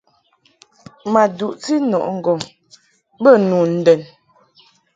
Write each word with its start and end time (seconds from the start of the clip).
Ma 1.11 1.23
duʼti 1.37 1.73
nɔʼɨ 1.89 2.09
ŋgɔŋ 2.17 2.39
be 3.21 3.31
nu 3.47 3.57
ndɛn. 3.77 4.01